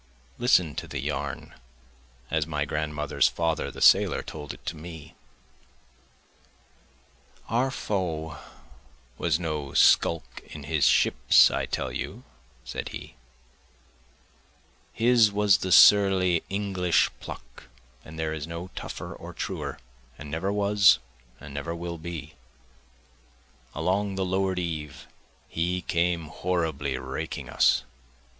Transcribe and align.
List 0.39 0.59
to 0.77 0.87
the 0.87 0.97
yarn, 0.99 1.53
as 2.31 2.47
my 2.47 2.65
grandmother's 2.65 3.27
father 3.27 3.69
the 3.69 3.81
sailor 3.83 4.23
told 4.23 4.51
it 4.51 4.65
to 4.65 4.75
me. 4.75 5.13
Our 7.47 7.69
foe 7.69 8.39
was 9.19 9.39
no 9.39 9.73
skulk 9.75 10.41
in 10.47 10.63
his 10.63 10.87
ship 10.87 11.13
I 11.51 11.67
tell 11.67 11.91
you, 11.91 12.23
(said 12.65 12.89
he,) 12.89 13.13
His 14.91 15.31
was 15.31 15.59
the 15.59 15.71
surly 15.71 16.41
English 16.49 17.11
pluck, 17.19 17.65
and 18.03 18.17
there 18.17 18.33
is 18.33 18.47
no 18.47 18.71
tougher 18.75 19.13
or 19.13 19.35
truer, 19.35 19.77
and 20.17 20.31
never 20.31 20.51
was, 20.51 20.97
and 21.39 21.53
never 21.53 21.75
will 21.75 21.99
be; 21.99 22.33
Along 23.75 24.15
the 24.15 24.25
lower'd 24.25 24.57
eve 24.57 25.05
he 25.47 25.83
came 25.83 26.25
horribly 26.29 26.97
raking 26.97 27.51
us. 27.51 27.83